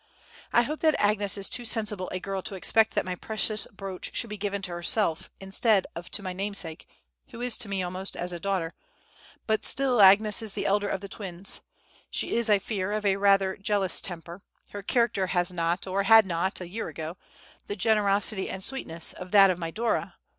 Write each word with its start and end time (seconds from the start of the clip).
"I 0.51 0.63
hope 0.63 0.79
that 0.79 0.95
Agnes 0.99 1.37
is 1.37 1.47
too 1.47 1.63
sensible 1.63 2.09
a 2.11 2.19
girl 2.19 2.41
to 2.41 2.55
expect 2.55 2.95
that 2.95 3.05
my 3.05 3.13
precious 3.13 3.67
brooch 3.67 4.09
should 4.15 4.31
be 4.31 4.35
given 4.37 4.63
to 4.63 4.71
herself 4.71 5.29
instead 5.39 5.85
of 5.95 6.09
to 6.09 6.23
my 6.23 6.33
namesake, 6.33 6.87
who 7.27 7.39
is 7.39 7.55
to 7.59 7.69
me 7.69 7.83
almost 7.83 8.15
as 8.17 8.31
a 8.33 8.39
daughter; 8.39 8.73
but 9.45 9.63
still 9.63 10.01
Agnes 10.01 10.41
is 10.41 10.53
the 10.53 10.65
elder 10.65 10.89
of 10.89 11.01
the 11.01 11.07
twins; 11.07 11.61
she 12.09 12.35
is, 12.35 12.49
I 12.49 12.57
fear, 12.57 12.91
of 12.93 13.03
rather 13.03 13.53
a 13.53 13.59
jealous 13.59 14.01
temper; 14.01 14.41
her 14.71 14.81
character 14.81 15.27
has 15.27 15.51
not—or 15.53 16.01
had 16.01 16.25
not 16.25 16.59
a 16.59 16.67
year 16.67 16.87
ago—the 16.87 17.75
generosity 17.75 18.49
and 18.49 18.63
sweetness 18.63 19.13
of 19.13 19.29
that 19.29 19.51
of 19.51 19.59
my 19.59 19.69
Dora. 19.69 20.15